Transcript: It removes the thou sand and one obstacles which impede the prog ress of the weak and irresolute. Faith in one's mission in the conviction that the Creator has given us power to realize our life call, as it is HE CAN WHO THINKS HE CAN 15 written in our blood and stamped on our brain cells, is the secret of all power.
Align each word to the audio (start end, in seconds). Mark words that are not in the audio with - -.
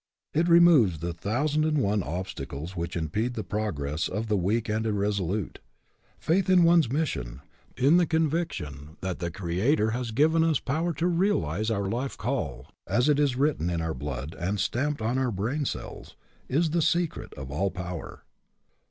It 0.33 0.47
removes 0.47 0.97
the 0.97 1.13
thou 1.13 1.45
sand 1.45 1.63
and 1.63 1.77
one 1.77 2.01
obstacles 2.01 2.75
which 2.75 2.95
impede 2.97 3.35
the 3.35 3.43
prog 3.43 3.77
ress 3.77 4.07
of 4.09 4.29
the 4.29 4.35
weak 4.35 4.67
and 4.67 4.87
irresolute. 4.87 5.59
Faith 6.17 6.49
in 6.49 6.63
one's 6.63 6.91
mission 6.91 7.41
in 7.77 7.97
the 7.97 8.07
conviction 8.07 8.97
that 9.01 9.19
the 9.19 9.29
Creator 9.29 9.91
has 9.91 10.09
given 10.09 10.43
us 10.43 10.59
power 10.59 10.91
to 10.93 11.05
realize 11.05 11.69
our 11.69 11.85
life 11.87 12.17
call, 12.17 12.71
as 12.87 13.07
it 13.09 13.19
is 13.19 13.33
HE 13.33 13.35
CAN 13.35 13.37
WHO 13.37 13.37
THINKS 13.37 13.37
HE 13.37 13.37
CAN 13.37 13.43
15 13.43 13.43
written 13.43 13.69
in 13.81 13.87
our 13.87 13.93
blood 13.93 14.35
and 14.39 14.59
stamped 14.59 15.01
on 15.03 15.17
our 15.19 15.31
brain 15.31 15.65
cells, 15.65 16.15
is 16.49 16.71
the 16.71 16.81
secret 16.81 17.31
of 17.35 17.51
all 17.51 17.69
power. 17.69 18.23